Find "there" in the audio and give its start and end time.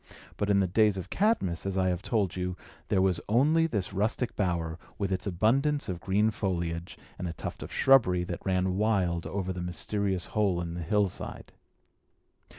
2.87-3.03